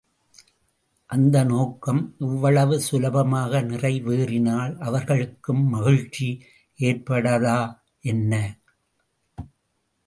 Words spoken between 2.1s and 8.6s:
இவ்வளவு சுலபமாக நிறைவேறினால் அவர்களுக்கும் மகிழ்ச்சி ஏற்படாதா என்ன?